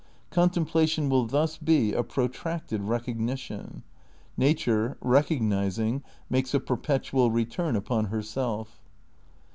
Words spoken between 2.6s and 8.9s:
recognition. Nature, recognising, makes a perpetual return upon herself.